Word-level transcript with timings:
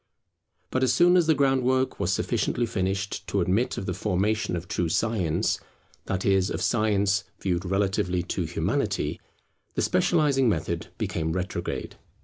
But 0.71 0.81
as 0.81 0.91
soon 0.91 1.15
as 1.15 1.27
the 1.27 1.35
groundwork 1.35 1.99
was 1.99 2.11
sufficiently 2.11 2.65
finished 2.65 3.27
to 3.27 3.39
admit 3.39 3.77
of 3.77 3.85
the 3.85 3.93
formation 3.93 4.55
of 4.55 4.67
true 4.67 4.89
Science, 4.89 5.59
that 6.07 6.25
is, 6.25 6.49
of 6.49 6.59
Science 6.59 7.25
viewed 7.39 7.65
relatively 7.65 8.23
to 8.23 8.45
Humanity, 8.45 9.21
the 9.75 9.83
specializing 9.83 10.49
method 10.49 10.87
became 10.97 11.33
retrograde. 11.33 11.97